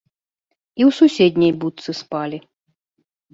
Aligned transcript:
І 0.79 0.83
ў 0.85 0.95
суседняй 0.99 1.53
будцы 1.65 1.89
спалі. 2.01 2.37